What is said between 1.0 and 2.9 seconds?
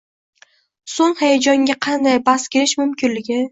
hayajonga qanday bas kelish